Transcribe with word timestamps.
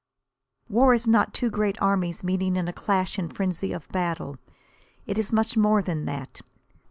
War 0.67 0.95
is 0.95 1.05
not 1.05 1.31
two 1.31 1.51
great 1.51 1.79
armies 1.79 2.23
meeting 2.23 2.55
in 2.55 2.67
a 2.67 2.73
clash 2.73 3.19
and 3.19 3.31
frenzy 3.31 3.71
of 3.71 3.87
battle. 3.89 4.37
It 5.05 5.15
is 5.19 5.31
much 5.31 5.55
more 5.55 5.83
than 5.83 6.05
that. 6.05 6.41